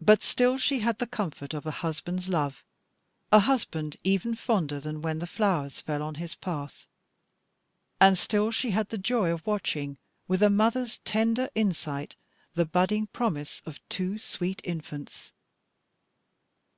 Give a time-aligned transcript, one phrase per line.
[0.00, 2.64] But still she had the comfort of a husband's love,
[3.30, 6.86] a husband even fonder than when the flowers fell on his path;
[8.00, 12.14] and still she had the joy of watching, with a mother's tender insight,
[12.54, 15.34] the budding promise of two sweet infants.